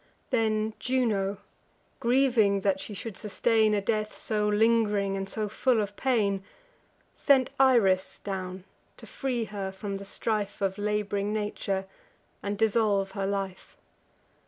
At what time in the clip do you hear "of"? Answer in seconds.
5.79-5.95, 10.59-10.79